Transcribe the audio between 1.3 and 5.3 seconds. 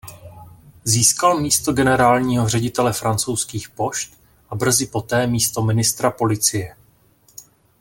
místo generálního ředitele Francouzských pošt a brzy poté